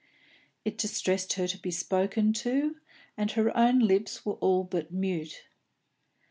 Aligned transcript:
It 0.65 0.79
distressed 0.79 1.33
her 1.33 1.47
to 1.47 1.59
be 1.59 1.69
spoken 1.69 2.33
to, 2.33 2.77
and 3.15 3.29
her 3.33 3.55
own 3.55 3.77
lips 3.77 4.25
were 4.25 4.33
all 4.33 4.63
but 4.63 4.91
mute. 4.91 5.43